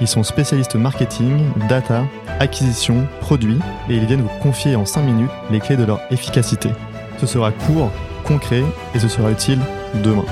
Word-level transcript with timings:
Ils 0.00 0.06
sont 0.06 0.22
spécialistes 0.22 0.76
marketing, 0.76 1.40
data, 1.68 2.04
acquisition, 2.38 3.06
produits, 3.20 3.58
et 3.88 3.96
ils 3.96 4.06
viennent 4.06 4.22
vous 4.22 4.38
confier 4.40 4.76
en 4.76 4.84
5 4.84 5.02
minutes 5.02 5.30
les 5.50 5.58
clés 5.58 5.76
de 5.76 5.84
leur 5.84 6.00
efficacité. 6.12 6.70
Ce 7.18 7.26
sera 7.26 7.50
court, 7.50 7.90
concret, 8.24 8.62
et 8.94 9.00
ce 9.00 9.08
sera 9.08 9.32
utile 9.32 9.58
demain. 10.04 10.24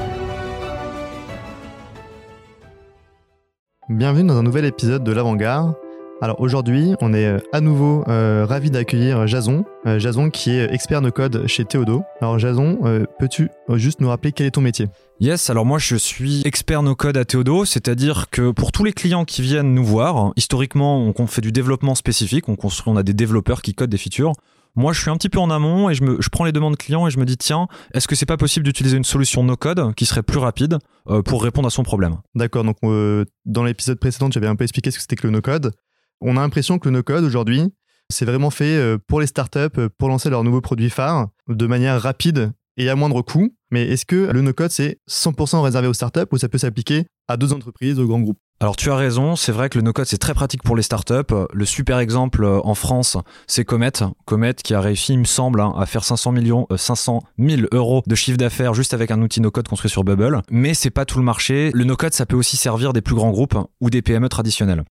Bienvenue 3.88 4.29
dans 4.29 4.37
un 4.37 4.45
nouvel 4.45 4.66
épisode 4.66 5.02
de 5.02 5.12
l'Avant-Garde. 5.12 5.74
Alors 6.23 6.41
aujourd'hui, 6.41 6.95
on 7.02 7.12
est 7.12 7.27
euh, 7.27 7.38
à 7.52 7.61
nouveau 7.61 8.02
euh, 8.09 8.47
ravi 8.48 8.70
d'accueillir 8.70 9.27
Jason, 9.27 9.66
euh, 9.87 9.98
Jason 9.98 10.30
qui 10.30 10.51
est 10.52 10.73
expert 10.73 11.02
de 11.02 11.11
code 11.11 11.47
chez 11.47 11.66
Théodo. 11.66 12.05
Alors 12.23 12.38
Jason, 12.38 12.79
euh, 12.84 13.05
peux-tu 13.19 13.51
euh, 13.69 13.77
juste 13.77 14.01
nous 14.01 14.09
rappeler 14.09 14.33
quel 14.33 14.47
est 14.47 14.52
ton 14.52 14.62
métier? 14.62 14.88
Yes, 15.21 15.51
alors 15.51 15.66
moi 15.66 15.79
je 15.79 15.95
suis 15.95 16.41
expert 16.47 16.83
no 16.83 16.95
code 16.95 17.19
à 17.19 17.27
Théodo, 17.27 17.66
c'est-à-dire 17.66 18.30
que 18.30 18.51
pour 18.51 18.73
tous 18.73 18.83
les 18.83 18.95
clients 18.95 19.27
qui 19.27 19.43
viennent 19.43 19.74
nous 19.74 19.84
voir, 19.84 20.33
historiquement 20.37 21.12
on 21.19 21.27
fait 21.27 21.43
du 21.43 21.52
développement 21.52 21.95
spécifique, 21.95 22.48
on 22.48 22.57
construit, 22.57 22.91
on 22.91 22.96
a 22.96 23.02
des 23.02 23.15
développeurs 23.15 23.60
qui 23.60 23.74
codent 23.74 23.91
des 23.91 23.98
features. 23.98 24.33
Moi, 24.79 24.93
je 24.93 25.01
suis 25.01 25.09
un 25.09 25.16
petit 25.16 25.30
peu 25.30 25.38
en 25.38 25.48
amont 25.51 25.88
et 25.88 25.95
je, 25.95 26.05
me, 26.05 26.21
je 26.21 26.29
prends 26.29 26.45
les 26.45 26.52
demandes 26.52 26.77
clients 26.77 27.07
et 27.07 27.10
je 27.10 27.19
me 27.19 27.24
dis 27.24 27.38
tiens, 27.38 27.66
est-ce 27.95 28.07
que 28.07 28.15
c'est 28.15 28.27
pas 28.27 28.37
possible 28.37 28.62
d'utiliser 28.62 28.98
une 28.98 29.05
solution 29.05 29.43
no 29.43 29.57
code 29.57 29.95
qui 29.95 30.04
serait 30.04 30.23
plus 30.23 30.38
rapide 30.38 30.76
euh, 31.09 31.23
pour 31.23 31.43
répondre 31.43 31.66
à 31.66 31.71
son 31.71 31.82
problème? 31.82 32.19
D'accord, 32.35 32.63
donc 32.63 32.76
euh, 32.85 33.24
dans 33.46 33.65
l'épisode 33.65 33.98
précédent, 33.98 34.29
j'avais 34.30 34.48
un 34.48 34.54
peu 34.54 34.65
expliqué 34.65 34.91
ce 34.91 34.96
que 34.96 35.01
c'était 35.02 35.16
que 35.16 35.26
le 35.26 35.30
no-code. 35.32 35.73
On 36.21 36.37
a 36.37 36.41
l'impression 36.41 36.79
que 36.79 36.89
le 36.89 36.97
no-code 36.97 37.25
aujourd'hui, 37.25 37.63
c'est 38.09 38.25
vraiment 38.25 38.51
fait 38.51 38.77
euh, 38.77 38.99
pour 39.07 39.21
les 39.21 39.27
startups, 39.27 39.79
euh, 39.79 39.89
pour 39.99 40.09
lancer 40.09 40.31
leurs 40.31 40.45
nouveaux 40.45 40.61
produits 40.61 40.91
phares 40.91 41.29
de 41.49 41.67
manière 41.67 42.01
rapide 42.01 42.53
et 42.77 42.89
à 42.89 42.97
moindre 42.97 43.23
coût. 43.23 43.55
Mais 43.71 43.83
est-ce 43.89 44.07
que 44.07 44.31
le 44.31 44.41
no-code, 44.43 44.71
c'est 44.71 45.01
100% 45.11 45.63
réservé 45.63 45.89
aux 45.89 45.95
startups 45.95 46.27
ou 46.33 46.39
ça 46.39 46.49
peut 46.49 46.59
s'appliquer 46.59 47.07
à 47.29 47.37
d'autres 47.37 47.55
entreprises, 47.55 47.99
aux 47.99 48.07
grands 48.07 48.21
groupes? 48.21 48.39
Alors 48.59 48.77
tu 48.77 48.91
as 48.91 48.97
raison, 48.97 49.37
c'est 49.37 49.53
vrai 49.53 49.69
que 49.69 49.77
le 49.77 49.83
no-code 49.83 50.07
c'est 50.07 50.17
très 50.17 50.33
pratique 50.33 50.63
pour 50.63 50.77
les 50.77 50.83
startups. 50.83 51.35
Le 51.53 51.65
super 51.67 51.99
exemple 51.99 52.43
euh, 52.43 52.61
en 52.65 52.75
France, 52.75 53.19
c'est 53.47 53.67
Comet. 53.67 53.93
Comet 54.25 54.55
qui 54.55 54.73
a 54.73 54.81
réussi, 54.81 55.13
il 55.13 55.19
me 55.19 55.25
semble, 55.25 55.61
hein, 55.61 55.75
à 55.77 55.85
faire 55.85 56.05
500 56.05 56.33
millions, 56.33 56.67
euh, 56.73 56.79
500 56.79 57.23
000 57.39 57.63
euros 57.73 58.03
de 58.07 58.15
chiffre 58.15 58.39
d'affaires 58.39 58.73
juste 58.73 58.95
avec 58.95 59.11
un 59.11 59.21
outil 59.21 59.43
no-code 59.43 59.69
construit 59.69 59.91
sur 59.91 60.05
Bubble. 60.05 60.41
Mais 60.51 60.73
c'est 60.73 60.91
pas 60.91 61.05
tout 61.05 61.19
le 61.19 61.25
marché. 61.25 61.71
Le 61.75 61.85
no-code, 61.85 62.15
ça 62.15 62.25
peut 62.25 62.37
aussi 62.37 62.57
servir 62.57 62.95
des 62.95 63.03
plus 63.03 63.15
grands 63.15 63.31
groupes 63.31 63.59
ou 63.83 63.91
des 63.91 64.00
PME 64.00 64.28
traditionnels. 64.31 64.84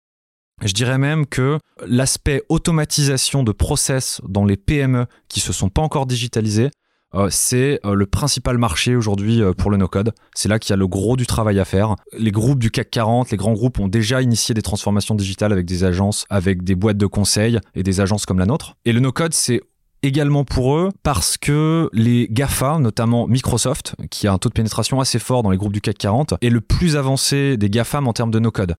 Je 0.63 0.73
dirais 0.73 0.97
même 0.97 1.25
que 1.25 1.59
l'aspect 1.85 2.43
automatisation 2.49 3.43
de 3.43 3.51
process 3.51 4.21
dans 4.27 4.45
les 4.45 4.57
PME 4.57 5.05
qui 5.27 5.41
se 5.41 5.51
sont 5.51 5.69
pas 5.69 5.81
encore 5.81 6.05
digitalisés, 6.05 6.71
euh, 7.13 7.27
c'est 7.29 7.79
euh, 7.85 7.93
le 7.93 8.05
principal 8.05 8.57
marché 8.57 8.95
aujourd'hui 8.95 9.41
euh, 9.41 9.53
pour 9.53 9.71
le 9.71 9.77
no-code. 9.77 10.13
C'est 10.33 10.49
là 10.49 10.59
qu'il 10.59 10.71
y 10.71 10.73
a 10.73 10.77
le 10.77 10.87
gros 10.87 11.15
du 11.15 11.25
travail 11.25 11.59
à 11.59 11.65
faire. 11.65 11.95
Les 12.17 12.31
groupes 12.31 12.59
du 12.59 12.71
CAC 12.71 12.89
40, 12.89 13.31
les 13.31 13.37
grands 13.37 13.53
groupes 13.53 13.79
ont 13.79 13.87
déjà 13.87 14.21
initié 14.21 14.53
des 14.53 14.61
transformations 14.61 15.15
digitales 15.15 15.51
avec 15.51 15.65
des 15.65 15.83
agences, 15.83 16.25
avec 16.29 16.63
des 16.63 16.75
boîtes 16.75 16.97
de 16.97 17.05
conseil 17.05 17.59
et 17.73 17.83
des 17.83 18.01
agences 18.01 18.25
comme 18.25 18.39
la 18.39 18.45
nôtre. 18.45 18.75
Et 18.85 18.91
le 18.91 18.99
no-code, 18.99 19.33
c'est 19.33 19.61
également 20.03 20.43
pour 20.43 20.75
eux 20.75 20.89
parce 21.03 21.37
que 21.37 21.89
les 21.93 22.27
GAFA, 22.29 22.79
notamment 22.79 23.27
Microsoft, 23.27 23.95
qui 24.09 24.27
a 24.27 24.33
un 24.33 24.37
taux 24.37 24.49
de 24.49 24.53
pénétration 24.53 24.99
assez 24.99 25.19
fort 25.19 25.41
dans 25.41 25.51
les 25.51 25.57
groupes 25.57 25.73
du 25.73 25.81
CAC 25.81 25.97
40, 25.97 26.33
est 26.41 26.49
le 26.49 26.61
plus 26.61 26.95
avancé 26.95 27.57
des 27.57 27.69
GAFAM 27.69 28.07
en 28.07 28.13
termes 28.13 28.31
de 28.31 28.39
no-code. 28.39 28.75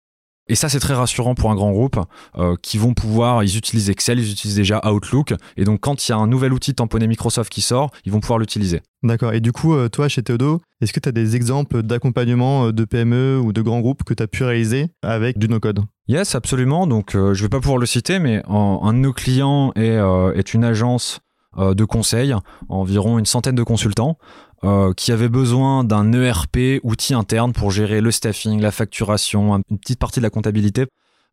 Et 0.48 0.54
ça, 0.54 0.68
c'est 0.68 0.78
très 0.78 0.94
rassurant 0.94 1.34
pour 1.34 1.50
un 1.50 1.54
grand 1.56 1.72
groupe 1.72 1.98
euh, 2.38 2.54
qui 2.62 2.78
vont 2.78 2.94
pouvoir, 2.94 3.42
ils 3.42 3.56
utilisent 3.56 3.90
Excel, 3.90 4.20
ils 4.20 4.30
utilisent 4.30 4.56
déjà 4.56 4.80
Outlook. 4.88 5.34
Et 5.56 5.64
donc, 5.64 5.80
quand 5.80 6.06
il 6.06 6.12
y 6.12 6.14
a 6.14 6.18
un 6.18 6.26
nouvel 6.28 6.52
outil 6.52 6.72
tamponné 6.74 7.06
Microsoft 7.08 7.52
qui 7.52 7.62
sort, 7.62 7.90
ils 8.04 8.12
vont 8.12 8.20
pouvoir 8.20 8.38
l'utiliser. 8.38 8.80
D'accord. 9.02 9.32
Et 9.32 9.40
du 9.40 9.50
coup, 9.52 9.74
euh, 9.74 9.88
toi, 9.88 10.08
chez 10.08 10.22
Théodo, 10.22 10.60
est-ce 10.80 10.92
que 10.92 11.00
tu 11.00 11.08
as 11.08 11.12
des 11.12 11.34
exemples 11.36 11.82
d'accompagnement 11.82 12.66
euh, 12.66 12.72
de 12.72 12.84
PME 12.84 13.40
ou 13.42 13.52
de 13.52 13.60
grands 13.62 13.80
groupes 13.80 14.04
que 14.04 14.14
tu 14.14 14.22
as 14.22 14.26
pu 14.28 14.44
réaliser 14.44 14.86
avec 15.02 15.38
du 15.38 15.48
no-code? 15.48 15.80
Yes, 16.08 16.34
absolument. 16.36 16.86
Donc, 16.86 17.16
euh, 17.16 17.34
je 17.34 17.42
vais 17.42 17.48
pas 17.48 17.58
pouvoir 17.60 17.78
le 17.78 17.86
citer, 17.86 18.18
mais 18.20 18.42
en- 18.46 18.80
un 18.84 18.92
de 18.92 18.98
nos 18.98 19.12
clients 19.12 19.72
est, 19.74 19.90
euh, 19.96 20.32
est 20.34 20.54
une 20.54 20.62
agence 20.62 21.20
de 21.58 21.84
conseil, 21.84 22.34
environ 22.68 23.18
une 23.18 23.26
centaine 23.26 23.54
de 23.54 23.62
consultants, 23.62 24.18
euh, 24.64 24.92
qui 24.94 25.12
avait 25.12 25.28
besoin 25.28 25.84
d'un 25.84 26.12
ERP, 26.12 26.80
outil 26.82 27.14
interne 27.14 27.52
pour 27.52 27.70
gérer 27.70 28.00
le 28.00 28.10
staffing, 28.10 28.60
la 28.60 28.70
facturation, 28.70 29.54
un- 29.54 29.60
une 29.70 29.78
petite 29.78 29.98
partie 29.98 30.20
de 30.20 30.22
la 30.24 30.30
comptabilité. 30.30 30.86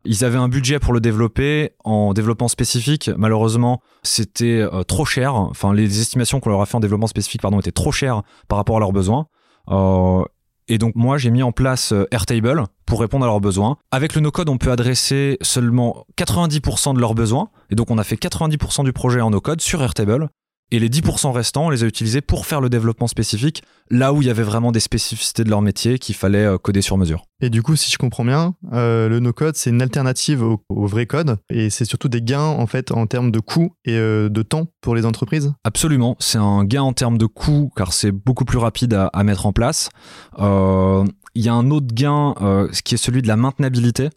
Ils 0.06 0.24
avaient 0.24 0.38
un 0.38 0.48
budget 0.48 0.78
pour 0.78 0.92
le 0.92 1.00
développer 1.00 1.70
en 1.82 2.12
développement 2.12 2.48
spécifique. 2.48 3.10
Malheureusement, 3.16 3.80
c'était 4.02 4.60
euh, 4.60 4.82
trop 4.82 5.06
cher. 5.06 5.34
Enfin, 5.34 5.72
les 5.72 6.00
estimations 6.00 6.40
qu'on 6.40 6.50
leur 6.50 6.60
a 6.60 6.66
fait 6.66 6.76
en 6.76 6.80
développement 6.80 7.06
spécifique, 7.06 7.40
pardon, 7.40 7.58
étaient 7.58 7.72
trop 7.72 7.90
chères 7.92 8.22
par 8.48 8.58
rapport 8.58 8.76
à 8.76 8.80
leurs 8.80 8.92
besoins. 8.92 9.26
Euh, 9.70 10.22
et 10.68 10.78
donc 10.78 10.94
moi, 10.94 11.18
j'ai 11.18 11.30
mis 11.30 11.42
en 11.42 11.52
place 11.52 11.92
euh, 11.92 12.06
Airtable 12.10 12.64
pour 12.86 13.00
répondre 13.00 13.24
à 13.24 13.28
leurs 13.28 13.40
besoins. 13.40 13.76
Avec 13.90 14.14
le 14.14 14.20
no-code, 14.20 14.48
on 14.48 14.58
peut 14.58 14.70
adresser 14.70 15.36
seulement 15.42 16.06
90% 16.16 16.94
de 16.94 17.00
leurs 17.00 17.14
besoins. 17.14 17.50
Et 17.70 17.74
donc 17.74 17.90
on 17.90 17.98
a 17.98 18.04
fait 18.04 18.16
90% 18.16 18.84
du 18.84 18.92
projet 18.92 19.20
en 19.20 19.30
no-code 19.30 19.60
sur 19.60 19.82
Airtable. 19.82 20.28
Et 20.70 20.78
les 20.78 20.88
10% 20.88 21.30
restants, 21.30 21.66
on 21.66 21.70
les 21.70 21.84
a 21.84 21.86
utilisés 21.86 22.20
pour 22.20 22.46
faire 22.46 22.60
le 22.60 22.68
développement 22.68 23.06
spécifique, 23.06 23.62
là 23.90 24.12
où 24.12 24.22
il 24.22 24.26
y 24.26 24.30
avait 24.30 24.42
vraiment 24.42 24.72
des 24.72 24.80
spécificités 24.80 25.44
de 25.44 25.50
leur 25.50 25.62
métier 25.62 25.98
qu'il 25.98 26.14
fallait 26.14 26.44
euh, 26.46 26.58
coder 26.58 26.80
sur 26.82 26.96
mesure. 26.96 27.24
Et 27.40 27.50
du 27.50 27.62
coup, 27.62 27.76
si 27.76 27.90
je 27.90 27.98
comprends 27.98 28.24
bien, 28.24 28.54
euh, 28.72 29.08
le 29.08 29.20
no-code, 29.20 29.54
c'est 29.56 29.70
une 29.70 29.82
alternative 29.82 30.42
au, 30.42 30.62
au 30.70 30.86
vrai 30.86 31.06
code 31.06 31.36
et 31.50 31.68
c'est 31.70 31.84
surtout 31.84 32.08
des 32.08 32.22
gains 32.22 32.40
en 32.40 32.66
fait 32.66 32.90
en 32.90 33.06
termes 33.06 33.30
de 33.30 33.40
coûts 33.40 33.74
et 33.84 33.96
euh, 33.96 34.28
de 34.30 34.42
temps 34.42 34.66
pour 34.80 34.94
les 34.94 35.04
entreprises. 35.04 35.52
Absolument, 35.64 36.16
c'est 36.18 36.38
un 36.38 36.64
gain 36.64 36.82
en 36.82 36.92
termes 36.94 37.18
de 37.18 37.26
coût 37.26 37.70
car 37.76 37.92
c'est 37.92 38.10
beaucoup 38.12 38.44
plus 38.46 38.58
rapide 38.58 38.94
à, 38.94 39.06
à 39.08 39.22
mettre 39.22 39.46
en 39.46 39.52
place. 39.52 39.90
Euh, 40.38 41.04
Il 41.34 41.42
y 41.44 41.48
a 41.48 41.54
un 41.54 41.70
autre 41.70 41.88
gain 41.92 42.34
euh, 42.40 42.68
qui 42.84 42.94
est 42.94 42.98
celui 42.98 43.20
de 43.22 43.28
la 43.28 43.36
maintenabilité. 43.36 44.08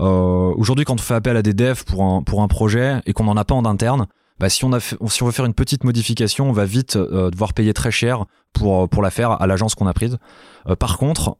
Euh, 0.00 0.52
Aujourd'hui, 0.56 0.84
quand 0.84 0.94
on 0.94 0.98
fait 1.02 1.14
appel 1.14 1.36
à 1.36 1.42
des 1.42 1.52
devs 1.54 1.84
pour 1.84 2.02
un, 2.02 2.22
pour 2.22 2.42
un 2.42 2.48
projet 2.48 3.00
et 3.06 3.12
qu'on 3.12 3.24
n'en 3.24 3.36
a 3.36 3.44
pas 3.44 3.54
en 3.54 3.64
interne, 3.64 4.06
bah, 4.40 4.48
si, 4.48 4.64
on 4.64 4.70
veut 4.70 5.30
faire 5.30 5.44
une 5.44 5.54
petite 5.54 5.84
modification, 5.84 6.48
on 6.48 6.52
va 6.52 6.64
vite 6.64 6.96
euh, 6.96 7.30
devoir 7.30 7.52
payer 7.52 7.72
très 7.74 7.90
cher 7.90 8.24
pour, 8.52 8.88
pour 8.88 9.02
la 9.02 9.10
faire 9.10 9.40
à 9.40 9.46
l'agence 9.46 9.74
qu'on 9.74 9.86
a 9.86 9.92
prise. 9.92 10.16
Euh, 10.66 10.74
par 10.74 10.98
contre, 10.98 11.36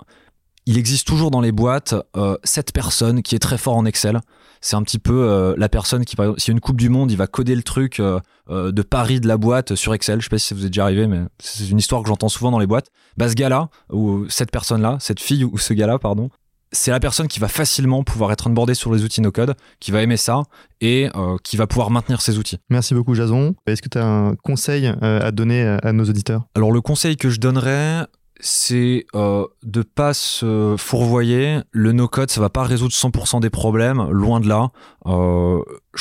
il 0.67 0.79
existe 0.79 1.07
toujours 1.07 1.31
dans 1.31 1.41
les 1.41 1.51
boîtes 1.51 1.95
euh, 2.17 2.37
cette 2.45 2.73
personne 2.73 3.23
qui 3.23 3.35
est 3.35 3.41
très 3.41 3.59
fort 3.59 3.77
en 3.77 3.87
Excel. 3.87 4.21
C'est 4.61 4.77
un 4.77 4.83
petit 4.83 4.99
peu 4.99 5.29
euh, 5.29 5.55
la 5.57 5.71
personne 5.71 6.05
qui, 6.05 6.17
par 6.17 6.27
exemple, 6.27 6.41
s'il 6.41 6.53
y 6.53 6.53
a 6.53 6.57
une 6.57 6.61
Coupe 6.61 6.77
du 6.77 6.91
Monde, 6.91 7.11
il 7.11 7.17
va 7.17 7.27
coder 7.27 7.55
le 7.55 7.63
truc 7.63 7.99
euh, 7.99 8.21
euh, 8.51 8.71
de 8.71 8.83
Paris 8.83 9.19
de 9.19 9.27
la 9.27 9.39
boîte 9.39 9.75
sur 9.75 9.95
Excel. 9.95 10.21
Je 10.21 10.27
sais 10.27 10.31
pas 10.31 10.39
si 10.39 10.53
vous 10.53 10.67
est 10.67 10.69
déjà 10.69 10.85
arrivé, 10.85 11.07
mais 11.07 11.21
c'est 11.39 11.69
une 11.69 11.79
histoire 11.79 12.03
que 12.03 12.09
j'entends 12.09 12.29
souvent 12.29 12.51
dans 12.51 12.59
les 12.59 12.67
boîtes. 12.67 12.91
Bah, 13.17 13.31
ce 13.31 13.35
gars-là, 13.35 13.71
ou 13.91 14.27
cette 14.29 14.51
personne-là, 14.51 14.99
cette 15.01 15.21
fille 15.21 15.45
ou 15.45 15.57
ce 15.57 15.73
gars-là, 15.73 15.99
pardon, 15.99 16.29
c'est 16.73 16.91
la 16.91 17.01
personne 17.01 17.29
qui 17.29 17.41
va 17.41 17.49
facilement 17.49 18.03
pouvoir 18.05 18.33
être 18.33 18.47
onboardée 18.47 18.75
sur 18.75 18.93
les 18.93 19.05
outils 19.05 19.21
no-code, 19.21 19.55
qui 19.81 19.91
va 19.91 20.03
aimer 20.03 20.17
ça 20.17 20.43
et 20.81 21.09
euh, 21.17 21.37
qui 21.43 21.57
va 21.57 21.67
pouvoir 21.67 21.91
maintenir 21.91 22.21
ses 22.21 22.39
outils. 22.39 22.59
Merci 22.69 22.95
beaucoup, 22.95 23.15
Jason. 23.15 23.55
Est-ce 23.67 23.83
que 23.83 23.89
tu 23.89 23.99
as 23.99 24.07
un 24.07 24.35
conseil 24.37 24.87
euh, 25.03 25.21
à 25.21 25.31
donner 25.31 25.67
à, 25.67 25.77
à 25.79 25.93
nos 25.93 26.05
auditeurs? 26.05 26.45
Alors 26.55 26.73
le 26.73 26.81
conseil 26.81 27.17
que 27.17 27.29
je 27.29 27.41
donnerais, 27.41 28.07
c'est 28.41 29.07
euh, 29.15 29.47
de 29.63 29.83
pas 29.83 30.15
se 30.15 30.75
fourvoyer. 30.79 31.59
Le 31.73 31.93
no-code, 31.93 32.31
ça 32.31 32.41
va 32.41 32.49
pas 32.49 32.63
résoudre 32.63 32.95
100% 32.95 33.41
des 33.41 33.51
problèmes, 33.51 34.09
loin 34.11 34.41
de 34.41 34.49
là. 34.49 34.71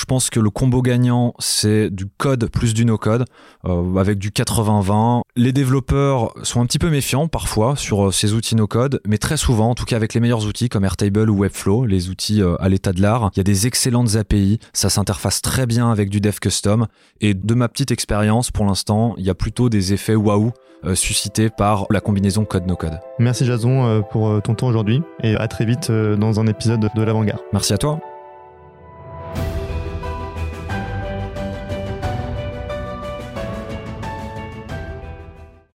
Je 0.10 0.16
pense 0.16 0.32
que 0.32 0.40
le 0.40 0.50
combo 0.50 0.82
gagnant, 0.82 1.36
c'est 1.38 1.92
du 1.92 2.08
code 2.08 2.50
plus 2.50 2.74
du 2.74 2.84
no-code, 2.84 3.26
euh, 3.66 3.96
avec 3.98 4.18
du 4.18 4.32
80-20. 4.32 5.22
Les 5.36 5.54
développeurs 5.54 6.34
sont 6.42 6.62
un 6.62 6.66
petit 6.66 6.80
peu 6.80 6.90
méfiants 6.90 7.28
parfois 7.28 7.76
sur 7.76 8.08
euh, 8.08 8.12
ces 8.12 8.34
outils 8.34 8.56
no-code, 8.56 9.02
mais 9.06 9.20
très 9.20 9.38
souvent, 9.38 9.70
en 9.70 9.76
tout 9.76 9.86
cas 9.86 9.98
avec 9.98 10.16
les 10.16 10.20
meilleurs 10.20 10.48
outils 10.48 10.68
comme 10.68 10.84
Airtable 10.84 11.30
ou 11.30 11.42
Webflow, 11.42 11.86
les 11.86 12.10
outils 12.10 12.42
euh, 12.42 12.56
à 12.60 12.70
l'état 12.70 12.92
de 12.92 13.04
l'art, 13.04 13.30
il 13.36 13.38
y 13.38 13.40
a 13.42 13.44
des 13.44 13.68
excellentes 13.68 14.16
API, 14.16 14.58
ça 14.74 14.90
s'interface 14.90 15.44
très 15.44 15.68
bien 15.68 15.92
avec 15.92 16.10
du 16.10 16.20
dev 16.20 16.40
custom. 16.42 16.88
Et 17.22 17.36
de 17.36 17.54
ma 17.54 17.70
petite 17.70 17.92
expérience, 17.92 18.50
pour 18.50 18.66
l'instant, 18.66 19.14
il 19.20 19.26
y 19.26 19.30
a 19.30 19.36
plutôt 19.36 19.70
des 19.70 19.94
effets 19.94 20.16
waouh 20.16 20.54
suscités 20.96 21.52
par 21.52 21.86
la 21.92 22.00
combinaison 22.00 22.46
code-no-code. 22.46 23.00
Merci, 23.20 23.46
Jason, 23.46 24.02
pour 24.10 24.42
ton 24.42 24.56
temps 24.56 24.68
aujourd'hui 24.68 25.04
et 25.22 25.36
à 25.36 25.48
très 25.48 25.66
vite 25.66 25.92
dans 25.92 26.40
un 26.40 26.48
épisode 26.48 26.90
de 26.96 27.04
l'Avant-Garde. 27.04 27.42
Merci 27.54 27.74
à 27.74 27.78
toi. 27.78 28.00